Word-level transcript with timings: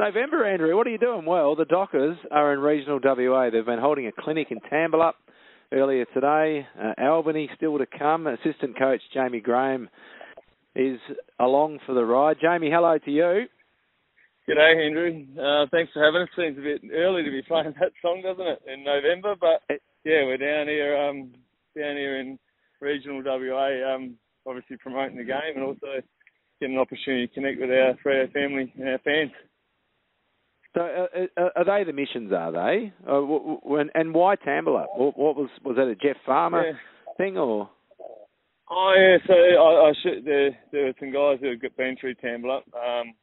November, 0.00 0.46
Andrew. 0.46 0.74
What 0.74 0.86
are 0.86 0.90
you 0.90 0.96
doing? 0.96 1.26
Well, 1.26 1.54
the 1.54 1.66
Dockers 1.66 2.16
are 2.30 2.54
in 2.54 2.60
regional 2.60 2.98
WA. 3.04 3.50
They've 3.50 3.66
been 3.66 3.78
holding 3.78 4.06
a 4.06 4.12
clinic 4.18 4.46
in 4.50 4.58
Tambellup 4.72 5.12
earlier 5.72 6.06
today. 6.14 6.66
Uh, 6.82 6.94
Albany 7.02 7.50
still 7.54 7.76
to 7.76 7.84
come. 7.84 8.26
Assistant 8.26 8.78
coach 8.78 9.02
Jaymie 9.14 9.42
Graham 9.42 9.90
is 10.74 10.98
along 11.38 11.80
for 11.84 11.94
the 11.94 12.02
ride. 12.02 12.38
Jaymie, 12.42 12.72
hello 12.72 12.96
to 12.96 13.10
you. 13.10 13.44
G'day, 14.48 14.86
Andrew. 14.86 15.26
Uh, 15.38 15.66
thanks 15.70 15.92
for 15.92 16.02
having 16.02 16.22
us. 16.22 16.28
Seems 16.34 16.56
a 16.56 16.62
bit 16.62 16.80
early 16.94 17.22
to 17.22 17.30
be 17.30 17.42
playing 17.46 17.74
that 17.78 17.92
song, 18.00 18.22
doesn't 18.22 18.40
it, 18.40 18.62
in 18.72 18.82
November? 18.82 19.34
But 19.38 19.60
yeah, 20.06 20.24
we're 20.24 20.38
down 20.38 20.66
here, 20.66 20.96
um, 20.96 21.30
down 21.76 21.96
here 21.96 22.20
in 22.20 22.38
regional 22.80 23.22
WA, 23.22 23.94
um, 23.94 24.16
obviously 24.46 24.78
promoting 24.78 25.18
the 25.18 25.24
game 25.24 25.56
and 25.56 25.64
also 25.64 26.00
getting 26.58 26.76
an 26.76 26.80
opportunity 26.80 27.26
to 27.26 27.34
connect 27.34 27.60
with 27.60 27.68
our 27.68 27.98
Freo 28.02 28.32
family 28.32 28.72
and 28.78 28.88
our 28.88 28.98
fans. 29.00 29.32
So, 30.74 30.82
uh, 30.82 31.40
uh, 31.40 31.48
are 31.56 31.64
they 31.64 31.84
the 31.84 31.92
missions? 31.92 32.32
Are 32.32 32.52
they? 32.52 32.92
Uh, 33.08 33.84
and 33.94 34.14
why 34.14 34.36
Tambellup? 34.36 34.86
What 34.96 35.36
was 35.36 35.50
was 35.64 35.76
that 35.76 35.88
a 35.88 35.96
Jeff 35.96 36.16
Farmer 36.24 36.64
yeah. 36.64 36.72
thing 37.16 37.36
or? 37.36 37.68
Oh 38.70 38.94
yeah, 38.96 39.18
so 39.26 39.32
I, 39.34 39.90
I 39.90 39.92
should, 40.00 40.24
there 40.24 40.56
there 40.70 40.84
were 40.84 40.94
some 41.00 41.12
guys 41.12 41.38
who 41.40 41.50
have 41.50 41.76
been 41.76 41.96
through 42.00 42.14
Tambellup, 42.16 42.62
um, 42.74 43.14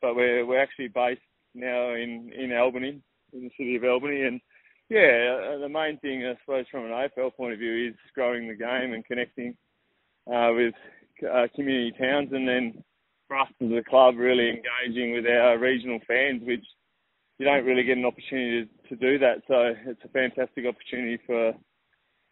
but 0.00 0.16
we're 0.16 0.46
we're 0.46 0.62
actually 0.62 0.88
based 0.88 1.20
now 1.54 1.92
in 1.92 2.32
in 2.34 2.56
Albany, 2.56 3.02
in 3.34 3.44
the 3.44 3.50
city 3.58 3.76
of 3.76 3.84
Albany, 3.84 4.22
and 4.22 4.40
yeah, 4.88 5.54
uh, 5.54 5.58
the 5.58 5.68
main 5.68 5.98
thing 5.98 6.24
I 6.24 6.38
suppose 6.40 6.64
from 6.70 6.86
an 6.86 6.90
AFL 6.90 7.36
point 7.36 7.52
of 7.52 7.58
view 7.58 7.88
is 7.88 7.94
growing 8.14 8.48
the 8.48 8.54
game 8.54 8.94
and 8.94 9.04
connecting 9.04 9.54
uh, 10.26 10.52
with 10.54 10.74
uh, 11.30 11.48
community 11.54 11.92
towns, 12.00 12.30
and 12.32 12.48
then 12.48 12.82
for 13.28 13.38
us 13.38 13.48
as 13.60 13.70
a 13.72 13.88
club, 13.88 14.16
really 14.16 14.48
engaging 14.48 15.12
with 15.12 15.26
our 15.26 15.58
regional 15.58 15.98
fans, 16.06 16.40
which 16.46 16.64
you 17.38 17.46
don't 17.46 17.64
really 17.64 17.82
get 17.82 17.98
an 17.98 18.04
opportunity 18.04 18.68
to, 18.88 18.88
to 18.88 18.96
do 18.96 19.18
that. 19.18 19.42
So 19.48 19.74
it's 19.86 20.04
a 20.04 20.08
fantastic 20.08 20.64
opportunity 20.66 21.18
for 21.26 21.52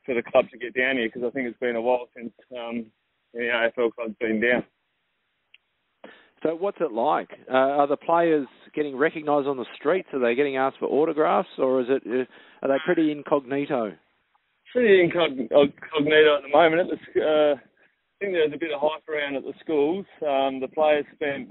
for 0.05 0.15
the 0.15 0.23
club 0.23 0.47
to 0.51 0.59
get 0.59 0.75
down 0.75 0.97
here 0.97 1.09
because 1.09 1.23
I 1.27 1.31
think 1.31 1.49
it's 1.49 1.59
been 1.61 1.77
a 1.77 1.81
while 1.81 2.09
since 2.17 2.33
um, 2.59 2.87
the 3.33 3.41
AFL 3.41 3.95
club's 3.95 4.17
been 4.19 4.41
down. 4.41 4.65
So 6.43 6.57
what's 6.57 6.79
it 6.81 6.93
like? 6.93 7.31
Uh, 7.49 7.55
are 7.55 7.87
the 7.87 7.97
players 7.97 8.49
getting 8.75 8.97
recognised 8.97 9.47
on 9.47 9.57
the 9.57 9.67
streets? 9.77 10.09
Are 10.13 10.19
they 10.19 10.35
getting 10.35 10.57
asked 10.57 10.79
for 10.81 10.87
autographs, 10.87 11.49
or 11.59 11.81
is 11.83 11.87
it 11.89 12.03
uh, 12.07 12.67
are 12.67 12.69
they 12.69 12.83
pretty 12.85 13.13
incognito? 13.13 13.93
Pretty 14.73 15.03
incognito 15.05 15.67
at 15.67 16.43
the 16.43 16.49
moment. 16.53 16.91
The, 16.91 17.21
uh, 17.21 17.55
I 17.55 18.25
think 18.25 18.33
there's 18.33 18.53
a 18.53 18.59
bit 18.59 18.73
of 18.73 18.81
hype 18.81 19.09
around 19.09 19.37
at 19.37 19.45
the 19.45 19.53
schools. 19.61 20.05
Um, 20.23 20.61
the 20.61 20.69
players 20.73 21.05
spent 21.15 21.51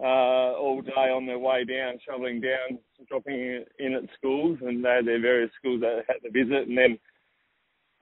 uh, 0.00 0.52
all 0.60 0.82
day 0.82 1.10
on 1.10 1.26
their 1.26 1.38
way 1.38 1.64
down, 1.64 1.98
travelling 2.04 2.40
down, 2.40 2.78
dropping 3.08 3.64
in 3.78 3.94
at 3.94 4.02
schools, 4.16 4.58
and 4.60 4.84
they 4.84 4.88
had 4.90 5.06
their 5.06 5.20
various 5.20 5.50
schools 5.58 5.80
that 5.80 5.96
they 5.96 6.12
had 6.12 6.22
to 6.22 6.30
visit. 6.30 6.68
And 6.68 6.76
then 6.76 6.98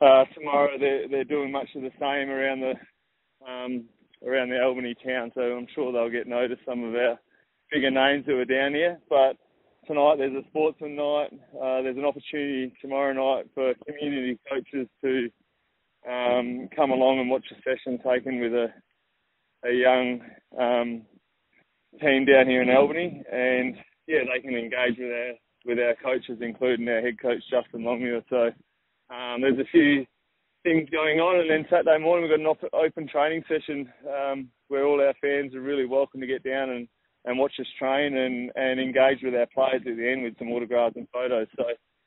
uh, 0.01 0.25
tomorrow 0.35 0.71
they're 0.79 1.09
they're 1.09 1.25
doing 1.25 1.53
much 1.53 1.69
of 1.77 1.83
the 1.83 1.93
same 2.01 2.31
around 2.31 2.61
the 2.61 2.75
um, 3.49 3.85
around 4.27 4.51
the 4.51 4.63
Albany 4.63 4.95
town. 5.07 5.31
So 5.35 5.41
I'm 5.41 5.69
sure 5.75 5.93
they'll 5.93 6.11
get 6.11 6.27
noticed. 6.27 6.63
Some 6.67 6.83
of 6.85 6.95
our 6.95 7.19
bigger 7.71 7.91
names 7.91 8.25
who 8.27 8.39
are 8.39 8.45
down 8.45 8.75
here, 8.75 8.99
but. 9.09 9.37
Tonight 9.87 10.17
there's 10.17 10.33
a 10.33 10.49
sportsman 10.49 10.97
night. 10.97 11.29
Uh, 11.53 11.83
there's 11.83 11.99
an 11.99 12.07
opportunity 12.07 12.73
tomorrow 12.81 13.13
night 13.13 13.51
for 13.55 13.75
community 13.87 14.39
coaches 14.49 14.89
to 15.05 15.29
um, 16.11 16.71
come 16.75 16.91
along 16.91 17.19
and 17.19 17.29
watch 17.29 17.45
a 17.53 17.57
session 17.57 17.99
taken 17.99 18.41
with 18.41 18.55
a 18.55 18.69
a 19.65 19.73
young 19.73 20.21
um, 20.59 21.03
team 22.01 22.25
down 22.25 22.47
here 22.47 22.63
in 22.63 22.71
Albany, 22.71 23.23
and 23.31 23.77
yeah, 24.07 24.21
they 24.25 24.41
can 24.41 24.55
engage 24.55 24.99
with 24.99 25.11
our 25.11 25.33
with 25.65 25.79
our 25.79 25.95
coaches, 26.03 26.39
including 26.41 26.89
our 26.89 27.01
head 27.01 27.21
coach 27.21 27.43
Justin 27.51 27.85
Longmuir. 27.85 28.23
So 28.29 28.51
um, 29.15 29.41
there's 29.41 29.59
a 29.59 29.71
few 29.73 30.05
things 30.63 30.89
going 30.91 31.21
on, 31.21 31.41
and 31.41 31.51
then 31.51 31.67
Saturday 31.71 31.99
morning 31.99 32.29
we've 32.29 32.37
got 32.37 32.41
an 32.41 32.47
op- 32.47 32.75
open 32.75 33.09
training 33.09 33.45
session 33.49 33.89
um, 34.09 34.49
where 34.69 34.87
all 34.87 35.01
our 35.01 35.15
fans 35.21 35.55
are 35.55 35.61
really 35.61 35.87
welcome 35.87 36.21
to 36.21 36.27
get 36.27 36.43
down 36.43 36.71
and, 36.71 36.89
and 37.25 37.39
watch 37.39 37.53
us 37.61 37.67
train 37.79 38.17
and, 38.17 38.51
and 38.57 38.81
engage 38.81 39.23
with 39.23 39.35
our 39.35 39.47
players 39.55 39.83
at 39.87 39.97
the 39.97 40.11
end 40.11 40.23
with 40.23 40.39
some 40.39 40.53
autographs 40.53 40.97
and 40.97 41.09
photos. 41.13 41.49
So 41.57 41.65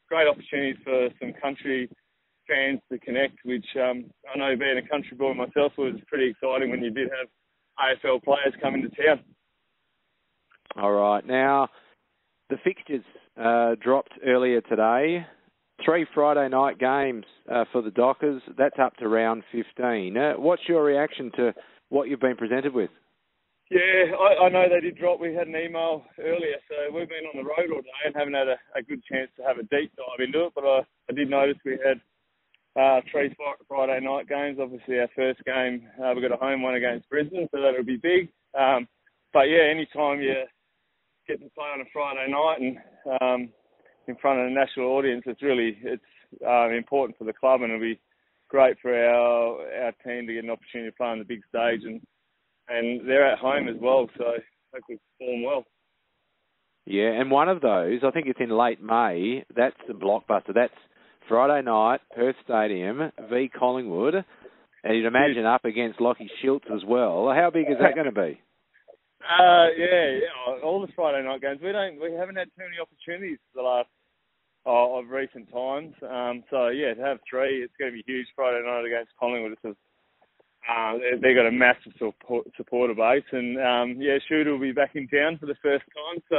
great 0.09 0.27
opportunities 0.27 0.77
for 0.83 1.09
some 1.19 1.33
country 1.41 1.89
fans 2.47 2.79
to 2.91 2.99
connect, 2.99 3.37
which 3.43 3.65
um, 3.75 4.05
I 4.33 4.37
know 4.37 4.55
being 4.55 4.77
a 4.77 4.87
country 4.87 5.17
boy 5.17 5.33
myself 5.33 5.73
was 5.77 5.95
pretty 6.07 6.29
exciting 6.29 6.71
when 6.71 6.83
you 6.83 6.91
did 6.91 7.09
have 7.09 7.27
AFL 7.79 8.23
players 8.23 8.53
come 8.61 8.75
into 8.75 8.89
town. 8.89 9.21
All 10.75 10.91
right. 10.91 11.25
Now, 11.25 11.69
the 12.49 12.57
fixtures 12.63 13.03
uh, 13.39 13.75
dropped 13.81 14.13
earlier 14.25 14.61
today. 14.61 15.25
Three 15.85 16.07
Friday 16.13 16.49
night 16.49 16.79
games 16.79 17.25
uh, 17.51 17.65
for 17.71 17.81
the 17.81 17.91
Dockers. 17.91 18.41
That's 18.57 18.79
up 18.81 18.95
to 18.97 19.07
round 19.07 19.43
15. 19.51 20.17
Uh, 20.17 20.33
what's 20.37 20.63
your 20.67 20.83
reaction 20.83 21.31
to 21.35 21.53
what 21.89 22.09
you've 22.09 22.19
been 22.19 22.35
presented 22.35 22.73
with? 22.73 22.89
Yeah, 23.69 24.15
I, 24.17 24.45
I, 24.45 24.49
know 24.49 24.65
they 24.69 24.79
did 24.79 24.97
drop. 24.97 25.19
We 25.19 25.33
had 25.33 25.47
an 25.47 25.55
email 25.55 26.05
earlier, 26.19 26.55
so 26.69 26.95
we've 26.95 27.09
been 27.09 27.27
on 27.27 27.43
the 27.43 27.43
road 27.43 27.69
all 27.75 27.81
day 27.81 28.01
and 28.05 28.15
haven't 28.15 28.33
had 28.33 28.47
a, 28.47 28.55
a 28.75 28.81
good 28.81 29.03
chance 29.03 29.29
to 29.35 29.43
have 29.43 29.57
a 29.57 29.63
deep 29.63 29.91
dive 29.97 30.25
into 30.25 30.45
it. 30.45 30.53
But 30.55 30.63
I, 30.63 30.79
I 31.09 31.13
did 31.13 31.29
notice 31.29 31.57
we 31.65 31.77
had 31.83 31.99
uh, 32.81 33.01
three 33.11 33.35
Friday 33.67 33.99
night 33.99 34.29
games. 34.29 34.57
Obviously, 34.61 34.99
our 34.99 35.09
first 35.15 35.43
game, 35.43 35.83
uh, 36.01 36.13
we 36.15 36.21
got 36.21 36.31
a 36.31 36.37
home 36.37 36.61
one 36.61 36.75
against 36.75 37.09
Brisbane, 37.09 37.49
so 37.51 37.61
that'll 37.61 37.83
be 37.83 37.97
big. 37.97 38.29
Um, 38.57 38.87
but 39.33 39.49
yeah, 39.51 39.67
anytime 39.69 40.21
you 40.21 40.47
get 41.27 41.39
to 41.39 41.49
play 41.49 41.65
on 41.73 41.81
a 41.81 41.89
Friday 41.91 42.31
night 42.31 42.59
and 42.61 42.77
um, 43.21 43.49
in 44.07 44.15
front 44.15 44.39
of 44.39 44.47
a 44.47 44.49
national 44.49 44.87
audience, 44.87 45.23
it's 45.25 45.41
really 45.41 45.77
it's 45.83 46.03
uh, 46.45 46.69
important 46.69 47.17
for 47.17 47.25
the 47.25 47.33
club, 47.33 47.61
and 47.61 47.71
it'll 47.71 47.81
be 47.81 47.99
great 48.49 48.77
for 48.81 48.93
our 48.93 49.61
our 49.83 49.91
team 50.05 50.27
to 50.27 50.33
get 50.33 50.43
an 50.43 50.49
opportunity 50.49 50.89
to 50.89 50.95
play 50.95 51.07
on 51.07 51.19
the 51.19 51.25
big 51.25 51.41
stage, 51.49 51.81
and 51.83 52.01
and 52.69 53.07
they're 53.07 53.29
at 53.29 53.39
home 53.39 53.67
as 53.67 53.75
well, 53.79 54.07
so 54.17 54.25
hopefully 54.73 54.99
perform 55.19 55.43
well. 55.43 55.65
Yeah, 56.85 57.19
and 57.19 57.29
one 57.29 57.49
of 57.49 57.61
those, 57.61 57.99
I 58.05 58.11
think 58.11 58.27
it's 58.27 58.39
in 58.39 58.49
late 58.49 58.81
May. 58.81 59.43
That's 59.55 59.75
the 59.87 59.93
blockbuster. 59.93 60.53
That's 60.55 60.73
Friday 61.27 61.65
night, 61.65 61.99
Perth 62.15 62.35
Stadium 62.45 63.11
v 63.29 63.49
Collingwood, 63.49 64.15
and 64.83 64.95
you'd 64.95 65.05
imagine 65.05 65.45
up 65.45 65.65
against 65.65 65.99
Lachie 65.99 66.29
Schultz 66.41 66.65
as 66.73 66.85
well. 66.87 67.29
How 67.35 67.51
big 67.53 67.65
is 67.69 67.77
that 67.81 67.95
going 67.95 68.05
to 68.05 68.11
be? 68.13 68.39
Uh, 69.21 69.67
yeah, 69.77 70.19
yeah, 70.21 70.61
all 70.63 70.81
the 70.81 70.93
Friday 70.95 71.25
night 71.25 71.41
games. 71.41 71.59
We 71.61 71.71
don't, 71.71 71.99
we 71.99 72.13
haven't 72.13 72.37
had 72.37 72.49
too 72.55 72.63
many 72.63 72.77
opportunities 72.79 73.39
the 73.55 73.61
last 73.61 73.89
uh, 74.65 74.99
of 74.99 75.09
recent 75.09 75.51
times. 75.51 75.93
Um, 76.03 76.43
so 76.49 76.67
yeah, 76.67 76.93
to 76.93 77.01
have 77.01 77.19
three, 77.29 77.63
it's 77.63 77.73
going 77.79 77.91
to 77.91 77.97
be 77.97 78.03
huge 78.05 78.27
Friday 78.35 78.61
night 78.65 78.85
against 78.85 79.11
Collingwood. 79.19 79.53
It's 79.53 79.65
a, 79.65 79.75
uh, 80.71 80.93
they've 81.21 81.35
got 81.35 81.47
a 81.47 81.51
massive 81.51 81.93
support, 81.97 82.45
supporter 82.57 82.93
base, 82.93 83.23
and 83.31 83.57
um, 83.57 84.01
yeah, 84.01 84.17
Shooter 84.27 84.51
will 84.51 84.59
be 84.59 84.73
back 84.73 84.95
in 84.95 85.07
town 85.07 85.37
for 85.39 85.45
the 85.45 85.55
first 85.63 85.85
time. 85.95 86.21
So 86.29 86.37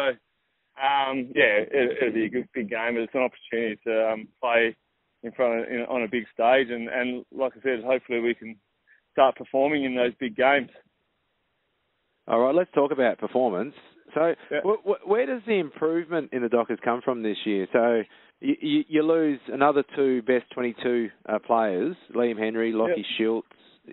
um, 0.79 1.33
yeah, 1.35 1.65
it, 1.67 1.99
will 2.03 2.13
be 2.13 2.27
a 2.27 2.31
good 2.31 2.49
big 2.55 2.71
game. 2.71 2.95
But 2.95 3.03
it's 3.03 3.15
an 3.15 3.27
opportunity 3.27 3.81
to 3.87 4.13
um, 4.13 4.29
play 4.41 4.77
in 5.23 5.33
front 5.33 5.61
of 5.61 5.69
in, 5.69 5.87
on 5.89 6.03
a 6.03 6.09
big 6.09 6.25
stage, 6.33 6.69
and, 6.71 6.89
and 6.89 7.25
like 7.33 7.53
I 7.57 7.63
said, 7.63 7.83
hopefully 7.83 8.21
we 8.21 8.35
can 8.35 8.57
start 9.13 9.37
performing 9.37 9.85
in 9.85 9.97
those 9.97 10.13
big 10.21 10.37
games. 10.37 10.69
All 12.29 12.41
right, 12.41 12.55
let's 12.55 12.71
talk 12.73 12.93
about 12.93 13.19
performance. 13.19 13.75
So, 14.15 14.35
yeah. 14.51 14.59
w- 14.59 14.79
w- 14.79 14.99
where 15.07 15.27
does 15.27 15.43
the 15.47 15.59
improvement 15.59 16.31
in 16.33 16.43
the 16.43 16.49
Dockers 16.49 16.79
come 16.85 17.01
from 17.03 17.23
this 17.23 17.39
year? 17.45 17.67
So, 17.73 18.03
you, 18.41 18.85
you, 18.87 19.03
lose 19.03 19.41
another 19.49 19.83
two 19.97 20.23
best 20.23 20.45
22 20.53 21.09
uh, 21.29 21.39
players, 21.39 21.97
Liam 22.15 22.39
Henry, 22.39 22.73
Lachie 22.73 22.99
yeah. 22.99 23.03
Schultz. 23.17 23.49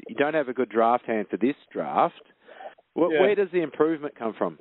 You 0.08 0.16
don't 0.16 0.34
have 0.34 0.50
a 0.50 0.54
good 0.54 0.70
draft 0.70 1.06
hand 1.06 1.28
for 1.32 1.38
this 1.38 1.56
draft. 1.72 2.22
W- 2.96 3.16
yeah. 3.16 3.22
Where 3.22 3.36
does 3.36 3.48
the 3.54 3.62
improvement 3.62 4.16
come 4.18 4.34
from? 4.38 4.60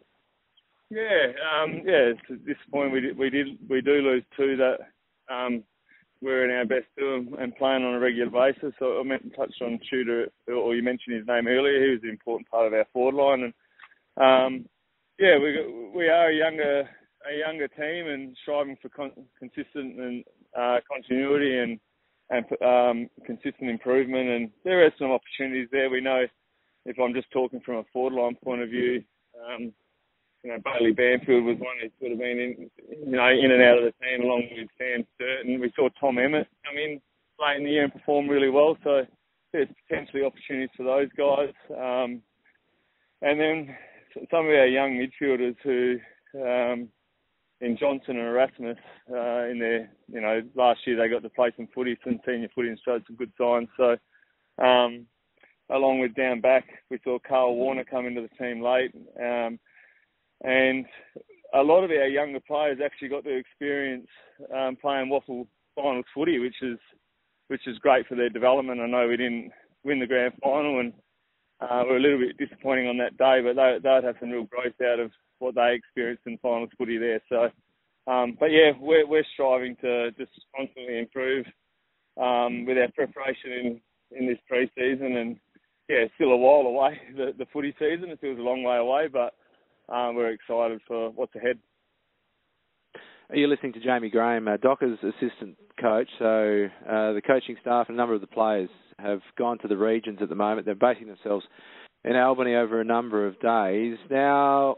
Yeah, 0.90 1.32
um, 1.60 1.82
yeah. 1.84 2.12
At 2.30 2.46
this 2.46 2.56
point, 2.70 2.92
we 2.92 3.00
did, 3.00 3.18
we 3.18 3.30
did 3.30 3.46
we 3.68 3.80
do 3.80 3.94
lose 3.94 4.22
two 4.36 4.56
that 4.56 5.34
um, 5.34 5.64
we're 6.24 6.44
in 6.44 6.56
our 6.56 6.64
best 6.64 6.86
two 6.98 7.28
and 7.38 7.54
playing 7.56 7.84
on 7.84 7.94
a 7.94 8.00
regular 8.00 8.30
basis. 8.30 8.74
So 8.78 8.98
I 8.98 9.02
meant 9.04 9.22
to 9.22 9.36
touch 9.36 9.54
on 9.60 9.78
Shooter, 9.90 10.28
or 10.48 10.74
you 10.74 10.82
mentioned 10.82 11.16
his 11.16 11.26
name 11.26 11.46
earlier. 11.46 11.84
He 11.84 11.90
was 11.90 12.00
an 12.02 12.08
important 12.08 12.50
part 12.50 12.66
of 12.66 12.72
our 12.72 12.86
forward 12.92 13.14
line, 13.14 13.42
and 13.44 13.54
um, 14.16 14.66
yeah, 15.18 15.38
we 15.38 15.92
we 15.94 16.08
are 16.08 16.30
a 16.30 16.34
younger 16.34 16.88
a 17.30 17.38
younger 17.38 17.68
team 17.68 18.08
and 18.08 18.36
striving 18.42 18.76
for 18.80 18.88
con- 18.88 19.26
consistent 19.38 20.00
and 20.00 20.24
uh, 20.58 20.78
continuity 20.90 21.58
and 21.58 21.78
and 22.30 22.44
um, 22.62 23.10
consistent 23.26 23.70
improvement. 23.70 24.28
And 24.28 24.50
there 24.64 24.84
are 24.84 24.92
some 24.98 25.12
opportunities 25.12 25.68
there. 25.70 25.90
We 25.90 26.00
know 26.00 26.24
if 26.86 26.96
I'm 26.98 27.14
just 27.14 27.30
talking 27.30 27.60
from 27.60 27.76
a 27.76 27.84
forward 27.92 28.14
line 28.14 28.36
point 28.42 28.62
of 28.62 28.70
view, 28.70 29.02
um, 29.46 29.72
you 30.44 30.50
know 30.50 30.58
Bailey 30.62 30.92
Banfield 30.92 31.44
was 31.44 31.56
one 31.58 31.76
who 31.80 31.88
sort 31.98 32.12
of 32.12 32.18
been 32.18 32.38
in 32.38 32.70
you 33.06 33.16
know 33.16 33.28
in 33.28 33.50
and 33.50 33.62
out 33.62 33.78
of 33.78 33.84
the 33.84 33.94
team 34.04 34.22
along 34.22 34.44
with 34.54 34.68
Sam 34.78 35.06
Sturt, 35.14 35.46
and 35.46 35.60
we 35.60 35.72
saw 35.74 35.88
Tom 35.98 36.18
Emmett 36.18 36.46
come 36.64 36.76
in 36.76 37.00
late 37.40 37.56
in 37.56 37.64
the 37.64 37.70
year 37.70 37.84
and 37.84 37.92
perform 37.92 38.28
really 38.28 38.50
well. 38.50 38.76
So 38.84 39.02
there's 39.52 39.68
potentially 39.88 40.22
opportunities 40.22 40.70
for 40.76 40.84
those 40.84 41.08
guys. 41.16 41.54
Um, 41.70 42.22
and 43.22 43.40
then 43.40 43.74
some 44.30 44.46
of 44.46 44.52
our 44.52 44.66
young 44.66 44.92
midfielders 44.92 45.56
who 45.64 45.98
um, 46.40 46.88
in 47.60 47.76
Johnson 47.78 48.18
and 48.18 48.28
Erasmus 48.28 48.76
uh, 49.10 49.44
in 49.46 49.58
their, 49.58 49.90
you 50.12 50.20
know, 50.20 50.42
last 50.54 50.80
year 50.86 50.96
they 50.96 51.08
got 51.08 51.22
to 51.22 51.30
play 51.30 51.52
some 51.56 51.68
footy, 51.74 51.96
some 52.04 52.20
senior 52.26 52.48
footy 52.54 52.68
and 52.68 52.80
showed 52.84 53.02
some 53.06 53.16
good 53.16 53.32
signs. 53.38 53.68
So, 53.76 53.96
um, 54.62 55.06
along 55.70 56.00
with 56.00 56.14
down 56.14 56.40
back, 56.40 56.64
we 56.90 56.98
saw 57.02 57.18
Karl 57.26 57.56
Worner 57.56 57.88
come 57.88 58.06
into 58.06 58.20
the 58.22 58.44
team 58.44 58.60
late. 58.60 58.92
Um, 59.18 59.58
and 60.42 60.86
a 61.54 61.62
lot 61.62 61.84
of 61.84 61.90
our 61.90 62.08
younger 62.08 62.40
players 62.40 62.78
actually 62.84 63.08
got 63.08 63.24
to 63.24 63.36
experience 63.36 64.08
um, 64.54 64.76
playing 64.76 65.08
WAFL 65.08 65.46
finals 65.76 66.04
footy, 66.14 66.38
which 66.38 66.56
is 66.62 66.78
which 67.48 67.66
is 67.66 67.78
great 67.78 68.06
for 68.06 68.14
their 68.14 68.30
development. 68.30 68.80
I 68.80 68.86
know 68.86 69.06
we 69.06 69.16
didn't 69.16 69.52
win 69.84 70.00
the 70.00 70.06
grand 70.06 70.32
final, 70.42 70.80
and 70.80 70.92
uh, 71.60 71.84
we're 71.86 71.98
a 71.98 72.00
little 72.00 72.18
bit 72.18 72.38
disappointing 72.38 72.88
on 72.88 72.96
that 72.98 73.16
day, 73.16 73.40
but 73.42 73.54
they, 73.54 73.78
they'd 73.82 74.04
have 74.04 74.16
some 74.18 74.30
real 74.30 74.44
growth 74.44 74.74
out 74.82 74.98
of 74.98 75.10
what 75.38 75.54
they 75.54 75.74
experienced 75.74 76.22
in 76.26 76.38
finals 76.38 76.70
footy 76.78 76.98
there. 76.98 77.20
So, 77.28 77.50
um, 78.10 78.36
but 78.38 78.46
yeah, 78.46 78.72
we're 78.80 79.06
we're 79.06 79.24
striving 79.34 79.76
to 79.82 80.10
just 80.12 80.32
constantly 80.56 80.98
improve 80.98 81.46
um, 82.20 82.64
with 82.64 82.78
our 82.78 82.90
preparation 82.94 83.52
in 83.52 83.80
in 84.16 84.26
this 84.26 84.38
pre-season, 84.48 85.16
and 85.16 85.36
yeah, 85.88 86.04
still 86.14 86.32
a 86.32 86.36
while 86.36 86.66
away 86.66 87.00
the 87.16 87.32
the 87.38 87.46
footy 87.52 87.74
season. 87.78 88.10
It 88.10 88.20
feels 88.20 88.38
a 88.38 88.42
long 88.42 88.62
way 88.62 88.76
away, 88.76 89.08
but 89.08 89.34
um, 89.88 90.14
we're 90.14 90.30
excited 90.30 90.80
for 90.86 91.10
what's 91.10 91.34
ahead. 91.34 91.58
You're 93.32 93.48
listening 93.48 93.72
to 93.74 93.80
Jaymie 93.80 94.12
Graham, 94.12 94.46
uh, 94.48 94.56
Docker's 94.58 94.98
assistant 95.02 95.56
coach. 95.80 96.08
So 96.18 96.68
uh, 96.86 97.12
the 97.12 97.22
coaching 97.26 97.56
staff 97.60 97.86
and 97.88 97.96
a 97.96 97.98
number 97.98 98.14
of 98.14 98.20
the 98.20 98.26
players 98.26 98.68
have 98.98 99.20
gone 99.38 99.58
to 99.58 99.68
the 99.68 99.76
regions 99.76 100.18
at 100.20 100.28
the 100.28 100.34
moment. 100.34 100.66
They're 100.66 100.74
basing 100.74 101.06
themselves 101.06 101.44
in 102.04 102.16
Albany 102.16 102.54
over 102.54 102.80
a 102.80 102.84
number 102.84 103.26
of 103.26 103.40
days. 103.40 103.96
Now, 104.10 104.76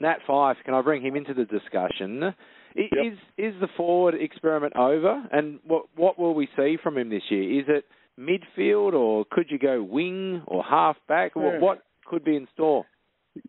Nat 0.00 0.18
Fyfe, 0.28 0.56
can 0.64 0.74
I 0.74 0.82
bring 0.82 1.04
him 1.04 1.16
into 1.16 1.34
the 1.34 1.44
discussion? 1.44 2.34
Yep. 2.74 2.90
Is 2.92 3.18
is 3.38 3.54
the 3.60 3.68
forward 3.76 4.14
experiment 4.20 4.76
over? 4.76 5.22
And 5.32 5.60
what 5.64 5.86
what 5.96 6.18
will 6.18 6.34
we 6.34 6.48
see 6.56 6.76
from 6.82 6.98
him 6.98 7.08
this 7.08 7.22
year? 7.30 7.60
Is 7.60 7.66
it 7.68 7.84
midfield, 8.18 8.92
or 8.92 9.24
could 9.30 9.46
you 9.50 9.58
go 9.58 9.82
wing 9.82 10.42
or 10.46 10.62
half 10.62 10.96
back? 11.08 11.32
Yeah. 11.36 11.42
What, 11.42 11.60
what 11.60 11.82
could 12.04 12.24
be 12.24 12.36
in 12.36 12.46
store? 12.52 12.84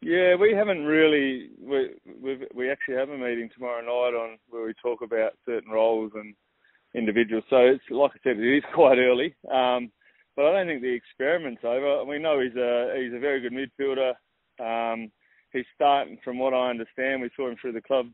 Yeah, 0.01 0.36
we 0.36 0.54
haven't 0.54 0.86
really. 0.86 1.50
We 1.62 1.92
we 2.22 2.48
we 2.54 2.69
actually 2.72 2.95
have 2.95 3.10
a 3.10 3.18
meeting 3.18 3.50
tomorrow 3.54 3.81
night 3.81 4.18
on 4.18 4.38
where 4.50 4.66
we 4.66 4.74
talk 4.81 5.01
about 5.01 5.34
certain 5.45 5.72
roles 5.72 6.12
and 6.16 6.34
individuals. 6.94 7.44
So 7.50 7.57
it's 7.57 7.84
like 7.89 8.12
I 8.16 8.19
said, 8.24 8.39
it 8.39 8.57
is 8.57 8.63
quite 8.74 8.98
early. 8.98 9.36
Um, 9.51 9.92
but 10.36 10.45
I 10.45 10.51
don't 10.54 10.68
think 10.68 10.81
the 10.81 10.94
experiment's 10.94 11.63
over. 11.63 12.04
We 12.06 12.19
know 12.19 12.39
he's 12.39 12.56
a 12.56 12.94
he's 13.01 13.13
a 13.13 13.19
very 13.19 13.42
good 13.42 13.54
midfielder. 13.54 14.13
Um, 14.60 15.12
he's 15.54 15.66
starting, 15.75 16.18
from 16.24 16.39
what 16.39 16.54
I 16.54 16.69
understand, 16.69 17.22
we 17.22 17.30
saw 17.36 17.50
him 17.50 17.57
through 17.62 17.74
the 17.74 17.81
club 17.81 18.07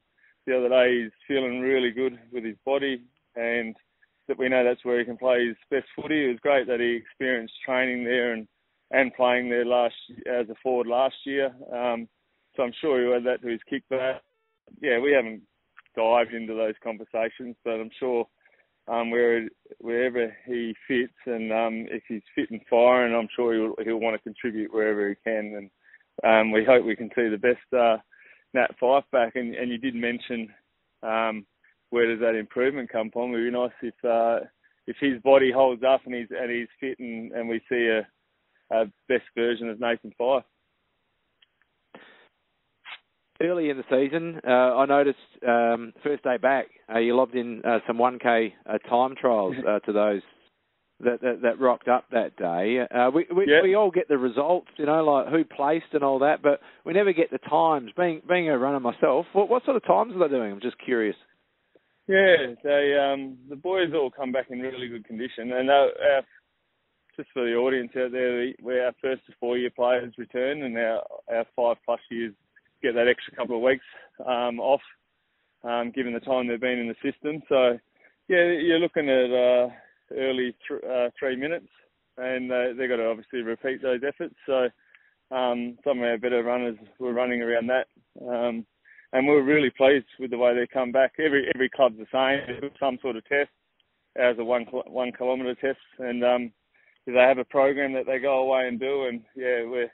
the 0.46 0.58
other 0.58 0.70
day. 0.70 1.04
He's 1.04 1.12
feeling 1.28 1.62
really 1.62 1.92
good 1.92 2.20
with 2.31 2.44
his 2.44 2.58
body, 2.66 3.04
and 3.36 3.75
that 4.28 4.38
we 4.38 4.50
know 4.50 4.64
that's 4.64 4.84
where 4.86 5.00
he 5.00 5.06
can 5.06 5.18
play 5.18 5.48
his 5.48 5.58
best 5.70 5.88
footy. 5.96 6.25
It 6.25 6.30
was 6.30 6.40
great 6.42 6.68
that 6.68 6.80
he 6.80 6.96
experienced 6.96 7.54
training 7.66 8.04
there 8.04 8.34
and 8.34 8.48
and 8.94 9.13
playing 9.16 9.50
there 9.50 9.66
last 9.66 9.95
as 10.31 10.48
a 10.50 10.56
forward 10.62 10.88
last 10.88 11.16
year. 11.25 11.48
Um, 11.74 12.07
so 12.56 12.63
I'm 12.63 12.74
sure 12.80 13.01
he'll 13.01 13.18
add 13.18 13.25
that 13.25 13.42
to 13.42 13.50
his 13.50 13.60
kickback. 13.69 14.19
Yeah, 14.81 15.00
we 15.00 15.12
haven't 15.12 15.42
dived 15.98 16.34
into 16.34 16.54
those 16.54 16.75
conversations, 16.84 17.56
but 17.66 17.74
I'm 17.74 17.90
sure 18.00 18.25
um, 18.88 19.10
where 19.10 19.48
wherever 19.80 20.34
he 20.45 20.75
fits 20.88 21.13
and 21.25 21.51
um, 21.51 21.86
if 21.90 22.04
he's 22.07 22.22
fit 22.36 22.51
and 22.51 22.62
firing, 22.69 23.16
I'm 23.16 23.30
sure 23.36 23.54
he'll 23.54 23.75
he'll 23.84 24.00
want 24.00 24.16
to 24.16 24.24
contribute 24.24 24.74
wherever 24.74 25.10
he 25.10 25.16
can, 25.24 25.56
and 25.57 25.69
um, 26.24 26.51
we 26.51 26.63
hope 26.63 26.86
we 26.86 26.96
can 26.96 27.10
see 27.16 27.30
the 27.30 27.38
best 27.38 27.74
uh, 27.75 27.98
Nat 28.54 28.75
Fyfe 28.80 29.10
back. 29.12 29.36
And, 29.36 29.56
and 29.56 29.72
you 29.72 29.80
did 29.80 29.96
mention 29.96 30.50
um, 31.01 31.46
where 31.89 32.07
does 32.07 32.19
that 32.19 32.36
improvement 32.36 32.92
come 32.92 33.10
from? 33.12 33.34
It'd 33.34 33.51
be 33.51 33.57
nice 33.57 33.72
if 33.81 33.96
uh, 34.06 34.46
if 34.86 34.98
his 35.00 35.19
body 35.24 35.51
holds 35.51 35.81
up 35.84 36.01
and 36.06 36.13
he's 36.13 36.28
and 36.30 36.51
he's 36.51 36.68
fit 36.80 37.00
and, 37.00 37.31
and 37.31 37.50
we 37.50 37.60
see 37.69 37.88
a 37.88 38.07
uh, 38.74 38.86
best 39.08 39.24
version 39.36 39.70
of 39.70 39.80
Nathan 39.80 40.12
Fyfe. 40.20 40.44
Early 43.42 43.70
in 43.70 43.78
the 43.78 43.84
season, 43.90 44.40
uh, 44.48 44.52
I 44.52 44.86
noticed 44.86 45.18
um, 45.46 45.92
first 46.04 46.24
day 46.24 46.38
back, 46.38 46.68
uh, 46.94 47.00
you 47.00 47.16
lobbed 47.16 47.36
in 47.36 47.62
uh, 47.66 47.80
some 47.86 47.98
1K 47.98 48.54
uh, 48.66 48.78
time 48.90 49.16
trials 49.20 49.56
uh, 49.68 49.80
to 49.80 49.92
those 49.92 50.22
that, 51.04 51.22
that, 51.22 51.42
that 51.42 51.60
rocked 51.60 51.88
up 51.88 52.06
that 52.12 52.38
day. 52.38 52.80
Uh, 52.80 53.10
we 53.14 53.25
we, 53.36 53.46
yep. 53.48 53.64
we 53.64 53.75
all 53.75 53.92
get 53.92 54.08
the 54.08 54.18
results, 54.18 54.70
you 54.78 54.86
know, 54.86 55.04
like 55.04 55.28
who 55.28 55.44
placed 55.44 55.94
and 55.94 56.04
all 56.04 56.20
that, 56.20 56.42
but 56.42 56.62
we 56.86 56.94
never 56.94 57.12
get 57.12 57.31
the 57.31 57.38
times. 57.40 57.92
Being 57.98 58.22
being 58.28 58.50
a 58.50 58.58
runner 58.58 58.80
myself, 58.80 59.25
what 59.34 59.50
what 59.50 59.66
sort 59.66 59.78
of 59.78 59.86
times 59.86 60.14
are 60.16 60.28
they 60.28 60.34
doing? 60.34 60.52
I'm 60.52 60.62
just 60.62 60.78
curious. 60.84 61.16
Yeah, 62.08 62.54
they 62.64 62.96
um, 62.98 63.38
the 63.50 63.56
boys 63.56 63.90
all 63.94 64.12
come 64.12 64.31
back 64.31 64.48
in 64.50 64.60
really 64.60 64.88
good 64.88 65.06
condition, 65.06 65.52
and 65.52 65.70
our 65.70 65.90
just 67.15 67.30
for 67.33 67.45
the 67.45 67.56
audience 67.56 67.92
out 67.98 68.12
there, 68.12 68.51
where 68.62 68.86
our 68.86 68.94
first 69.01 69.25
to 69.25 69.33
four 69.39 69.57
year 69.57 69.69
players 69.69 70.13
return 70.18 70.63
and 70.63 70.77
our, 70.77 71.04
our 71.31 71.45
five 71.56 71.77
plus 71.86 72.00
years 72.10 72.33
get 72.81 72.95
that 72.95 73.07
extra 73.07 73.36
couple 73.36 73.56
of 73.56 73.62
weeks 73.62 73.86
um, 74.25 74.60
off, 74.60 74.81
um, 75.63 75.92
given 75.92 76.13
the 76.13 76.19
time 76.19 76.48
they've 76.48 76.60
been 76.60 76.80
in 76.80 76.88
the 76.88 77.12
system. 77.12 77.42
So, 77.48 77.80
yeah, 78.27 78.45
you're 78.45 78.80
looking 78.80 79.10
at 79.10 79.31
uh, 79.31 79.69
early 80.15 80.56
th- 80.68 80.83
uh, 80.83 81.10
three 81.18 81.36
minutes, 81.36 81.68
and 82.18 82.51
uh, 82.51 82.74
they've 82.77 82.89
got 82.89 82.98
to 82.98 83.07
obviously 83.07 83.42
repeat 83.42 83.81
those 83.81 84.01
efforts. 84.07 84.36
So, 84.45 84.69
um, 85.36 85.77
some 85.83 86.00
of 86.00 86.04
our 86.04 86.18
better 86.18 86.44
runners 86.44 86.77
were 87.00 87.13
running 87.13 87.42
around 87.42 87.68
that. 87.68 87.88
Um, 88.21 88.65
and 89.13 89.27
we're 89.27 89.44
really 89.44 89.69
pleased 89.69 90.06
with 90.19 90.31
the 90.31 90.38
way 90.38 90.54
they 90.54 90.68
come 90.68 90.92
back. 90.92 91.13
Every 91.24 91.50
every 91.54 91.69
club's 91.69 91.98
the 91.98 92.07
same. 92.12 92.71
Some 92.80 92.98
sort 93.01 93.15
of 93.15 93.25
test. 93.25 93.50
Ours 94.19 94.38
a 94.39 94.44
one 94.44 94.65
one 94.88 95.12
kilometre 95.12 95.56
test, 95.56 95.80
and 96.00 96.24
um, 96.24 96.51
they 97.05 97.13
have 97.13 97.38
a 97.38 97.45
program 97.45 97.94
that 97.94 98.05
they 98.05 98.19
go 98.19 98.39
away 98.39 98.67
and 98.67 98.79
do. 98.79 99.05
And 99.07 99.21
yeah, 99.35 99.63
we're 99.65 99.91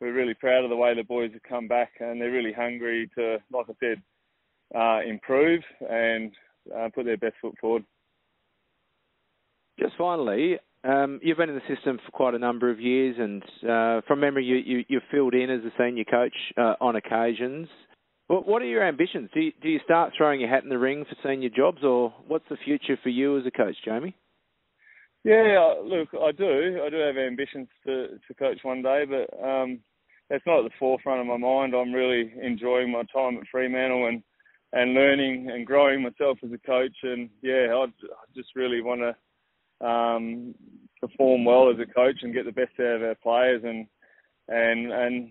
we're 0.00 0.12
really 0.12 0.34
proud 0.34 0.64
of 0.64 0.70
the 0.70 0.76
way 0.76 0.94
the 0.94 1.02
boys 1.02 1.32
have 1.32 1.42
come 1.42 1.68
back, 1.68 1.92
and 2.00 2.20
they're 2.20 2.30
really 2.30 2.52
hungry 2.52 3.10
to, 3.16 3.38
like 3.50 3.66
I 3.68 3.72
said, 3.80 4.02
uh, 4.74 5.00
improve 5.08 5.62
and 5.88 6.32
uh, 6.74 6.88
put 6.94 7.06
their 7.06 7.16
best 7.16 7.36
foot 7.40 7.54
forward. 7.60 7.84
Just 9.80 9.94
finally, 9.96 10.58
um, 10.84 11.20
you've 11.22 11.38
been 11.38 11.48
in 11.48 11.54
the 11.54 11.74
system 11.74 11.98
for 12.04 12.12
quite 12.12 12.34
a 12.34 12.38
number 12.38 12.70
of 12.70 12.80
years, 12.80 13.16
and 13.18 13.42
uh, 13.68 14.00
from 14.06 14.20
memory, 14.20 14.44
you, 14.44 14.56
you, 14.56 14.84
you 14.88 15.00
filled 15.10 15.34
in 15.34 15.50
as 15.50 15.60
a 15.64 15.72
senior 15.78 16.04
coach 16.04 16.34
uh, 16.56 16.74
on 16.80 16.96
occasions. 16.96 17.68
What, 18.28 18.46
what 18.46 18.62
are 18.62 18.66
your 18.66 18.86
ambitions? 18.86 19.30
Do 19.32 19.40
you, 19.40 19.52
do 19.62 19.68
you 19.68 19.80
start 19.84 20.12
throwing 20.16 20.40
your 20.40 20.48
hat 20.48 20.62
in 20.62 20.68
the 20.68 20.78
ring 20.78 21.04
for 21.08 21.16
senior 21.28 21.48
jobs, 21.48 21.82
or 21.82 22.12
what's 22.26 22.48
the 22.48 22.56
future 22.64 22.98
for 23.02 23.08
you 23.08 23.38
as 23.38 23.46
a 23.46 23.50
coach, 23.50 23.76
Jaymie? 23.86 24.14
Yeah, 25.26 25.74
look, 25.84 26.10
I 26.14 26.30
do. 26.30 26.80
I 26.86 26.90
do 26.90 26.98
have 26.98 27.16
ambitions 27.18 27.68
to 27.84 28.20
to 28.28 28.34
coach 28.38 28.60
one 28.62 28.82
day, 28.82 29.04
but 29.10 29.28
um, 29.44 29.80
that's 30.30 30.46
not 30.46 30.60
at 30.60 30.66
the 30.70 30.76
forefront 30.78 31.20
of 31.20 31.26
my 31.26 31.36
mind. 31.36 31.74
I'm 31.74 31.92
really 31.92 32.32
enjoying 32.40 32.92
my 32.92 33.02
time 33.12 33.36
at 33.38 33.48
Fremantle 33.50 34.06
and 34.06 34.22
and 34.72 34.94
learning 34.94 35.50
and 35.50 35.66
growing 35.66 36.02
myself 36.04 36.38
as 36.44 36.52
a 36.52 36.58
coach. 36.58 36.96
And 37.02 37.28
yeah, 37.42 37.74
I, 37.74 37.86
I 37.86 38.26
just 38.36 38.50
really 38.54 38.82
want 38.82 39.02
to 39.02 39.86
um, 39.88 40.54
perform 41.00 41.44
well 41.44 41.70
as 41.72 41.78
a 41.80 41.92
coach 41.92 42.18
and 42.22 42.32
get 42.34 42.44
the 42.44 42.52
best 42.52 42.78
out 42.78 42.96
of 42.96 43.02
our 43.02 43.16
players 43.16 43.62
and 43.64 43.88
and 44.48 44.92
and 44.92 45.30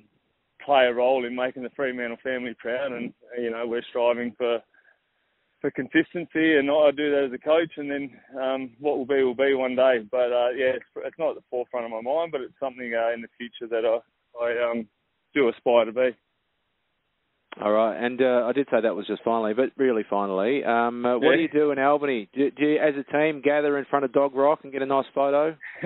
play 0.65 0.87
a 0.87 0.93
role 0.93 1.25
in 1.25 1.37
making 1.37 1.63
the 1.63 1.71
Fremantle 1.73 2.17
family 2.21 2.53
proud. 2.59 2.91
And 2.91 3.13
you 3.39 3.49
know, 3.49 3.65
we're 3.65 3.81
striving 3.89 4.33
for 4.37 4.59
for 5.65 5.71
consistency, 5.71 6.57
and 6.57 6.69
I 6.69 6.91
do 6.91 7.09
that 7.09 7.25
as 7.25 7.33
a 7.33 7.39
coach, 7.39 7.71
and 7.77 7.89
then 7.89 8.11
um, 8.39 8.69
what 8.79 8.97
will 8.99 9.05
be 9.05 9.23
will 9.23 9.35
be 9.35 9.55
one 9.55 9.75
day. 9.75 10.05
But 10.11 10.31
uh, 10.31 10.49
yeah, 10.55 10.77
it's, 10.77 10.85
it's, 10.97 11.17
not 11.17 11.31
at 11.31 11.35
the 11.37 11.43
forefront 11.49 11.85
of 11.85 11.91
my 11.91 12.01
mind, 12.01 12.31
but 12.31 12.41
it's 12.41 12.53
something 12.59 12.93
uh, 12.93 13.13
in 13.13 13.21
the 13.21 13.27
future 13.37 13.67
that 13.71 13.83
I, 13.83 14.45
I 14.45 14.69
um, 14.71 14.87
do 15.33 15.49
aspire 15.49 15.85
to 15.85 15.91
be. 15.91 16.09
All 17.59 17.71
right, 17.71 17.97
and 17.97 18.21
uh, 18.21 18.45
I 18.45 18.51
did 18.51 18.67
say 18.69 18.81
that 18.81 18.95
was 18.95 19.07
just 19.07 19.23
finally, 19.23 19.53
but 19.53 19.71
really 19.77 20.03
finally, 20.07 20.63
um, 20.63 21.05
uh, 21.05 21.17
what 21.17 21.31
yeah. 21.31 21.35
do 21.37 21.41
you 21.41 21.49
do 21.49 21.71
in 21.71 21.79
Albany? 21.79 22.29
Do, 22.33 22.51
do, 22.51 22.65
you, 22.65 22.77
as 22.77 22.93
a 22.99 23.11
team, 23.11 23.41
gather 23.41 23.77
in 23.79 23.85
front 23.85 24.05
of 24.05 24.13
Dog 24.13 24.35
Rock 24.35 24.59
and 24.63 24.73
get 24.73 24.81
a 24.81 24.85
nice 24.85 25.05
photo? 25.15 25.55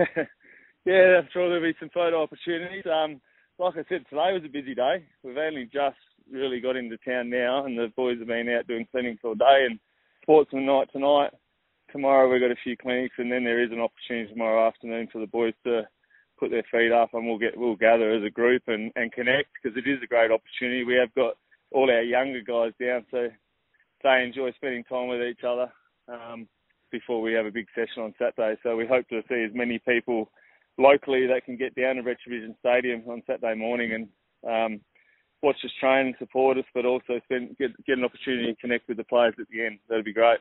yeah, 0.86 1.22
I'm 1.22 1.30
sure 1.32 1.48
there'll 1.48 1.62
be 1.62 1.78
some 1.80 1.92
photo 1.94 2.24
opportunities. 2.24 2.84
Um, 2.86 3.22
like 3.60 3.76
I 3.76 3.88
said, 3.88 4.04
today 4.10 4.34
was 4.34 4.42
a 4.44 4.52
busy 4.52 4.74
day. 4.74 5.06
We've 5.24 5.38
only 5.38 5.70
just 5.72 5.96
really 6.32 6.60
got 6.60 6.76
into 6.76 6.98
town 6.98 7.30
now, 7.30 7.66
and 7.66 7.78
the 7.78 7.92
boys 7.96 8.20
have 8.20 8.28
been 8.28 8.50
out 8.50 8.68
doing 8.68 8.88
clinics 8.92 9.22
all 9.24 9.36
day 9.36 9.68
and 9.70 9.80
sportsman 10.24 10.66
night 10.66 10.90
tonight. 10.92 11.32
Tomorrow 11.92 12.32
we've 12.32 12.42
got 12.42 12.52
a 12.52 12.64
few 12.64 12.78
clinics, 12.78 13.16
and 13.18 13.32
then 13.32 13.44
there 13.44 13.64
is 13.64 13.72
an 13.72 13.80
opportunity 13.80 14.32
tomorrow 14.32 14.68
afternoon 14.68 15.08
for 15.12 15.20
the 15.20 15.28
boys 15.28 15.54
to 15.66 15.84
put 16.40 16.52
their 16.52 16.66
feet 16.72 16.92
up, 16.92 17.14
and 17.14 17.26
we'll 17.26 17.40
get 17.40 17.58
we'll 17.58 17.76
gather 17.76 18.12
as 18.12 18.24
a 18.24 18.30
group 18.30 18.64
and 18.68 18.92
and 18.96 19.12
connect 19.12 19.50
because 19.54 19.78
it 19.78 19.90
is 19.90 20.00
a 20.04 20.08
great 20.08 20.32
opportunity. 20.32 20.84
We 20.84 20.96
have 20.96 21.14
got 21.16 21.36
all 21.72 21.90
our 21.90 22.02
younger 22.02 22.42
guys 22.42 22.74
down, 22.80 23.06
so 23.12 23.28
they 24.04 24.24
enjoy 24.24 24.52
spending 24.54 24.84
time 24.84 25.08
with 25.08 25.22
each 25.22 25.44
other 25.44 25.72
um, 26.08 26.48
before 26.92 27.22
we 27.22 27.34
have 27.34 27.46
a 27.46 27.52
big 27.52 27.68
session 27.76 28.04
on 28.04 28.14
Saturday. 28.18 28.60
So 28.64 28.76
we 28.76 28.88
hope 28.88 29.08
to 29.10 29.22
see 29.30 29.44
as 29.44 29.52
many 29.54 29.80
people 29.80 30.32
locally 30.78 31.28
that 31.28 31.46
can 31.46 31.58
get 31.58 31.76
down 31.76 31.96
to 31.96 32.04
Retravision 32.04 32.58
Stadium 32.60 33.04
on 33.08 33.22
Saturday 33.28 33.56
morning 33.56 33.94
and 33.94 34.08
um, 34.48 34.82
watch 35.42 35.58
us 35.64 35.72
train 35.80 36.08
and 36.08 36.16
support 36.20 36.58
us, 36.58 36.66
but 36.74 36.86
also 36.86 37.20
spend, 37.26 37.58
get 37.58 37.72
get 37.86 37.98
an 37.98 38.04
opportunity 38.04 38.54
to 38.54 38.60
connect 38.60 38.88
with 38.88 38.98
the 38.98 39.04
players 39.04 39.34
at 39.40 39.48
the 39.50 39.66
end. 39.66 39.80
That'd 39.88 40.06
be 40.06 40.14
great. 40.14 40.40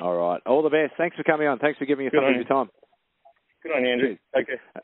All 0.00 0.16
right. 0.16 0.40
All 0.46 0.62
the 0.62 0.70
best. 0.70 0.92
Thanks 0.96 1.16
for 1.16 1.24
coming 1.24 1.48
on. 1.48 1.58
Thanks 1.58 1.78
for 1.78 1.86
giving 1.86 2.06
us 2.06 2.12
some 2.14 2.24
of 2.24 2.34
your 2.34 2.44
time. 2.44 2.70
Good 3.62 3.72
on 3.72 3.84
you, 3.84 3.92
Andrew. 3.92 4.16
Cheers. 4.34 4.46
Care. 4.46 4.82